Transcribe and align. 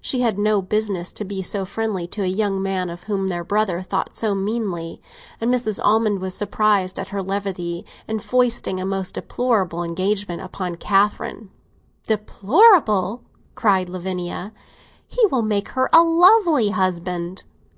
She 0.00 0.20
had 0.22 0.38
no 0.38 0.62
business 0.62 1.12
to 1.12 1.22
be 1.22 1.42
so 1.42 1.66
friendly 1.66 2.06
to 2.06 2.22
a 2.22 2.26
young 2.28 2.62
man 2.62 2.88
of 2.88 3.02
whom 3.02 3.28
their 3.28 3.44
brother 3.44 3.82
thought 3.82 4.16
so 4.16 4.34
meanly, 4.34 5.02
and 5.38 5.52
Mrs. 5.52 5.78
Almond 5.84 6.18
was 6.22 6.32
surprised 6.34 6.98
at 6.98 7.08
her 7.08 7.20
levity 7.22 7.84
in 8.08 8.18
foisting 8.20 8.80
a 8.80 8.86
most 8.86 9.16
deplorable 9.16 9.82
engagement 9.84 10.40
upon 10.40 10.76
Catherine. 10.76 11.50
"Deplorable?" 12.06 13.20
cried 13.54 13.90
Lavinia. 13.90 14.54
"He 15.06 15.26
will 15.26 15.42
make 15.42 15.68
her 15.68 15.90
a 15.92 16.02
lovely 16.02 16.70
husband!" 16.70 17.44